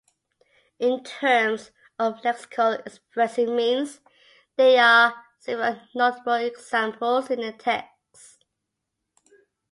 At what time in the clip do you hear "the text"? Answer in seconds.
7.41-8.43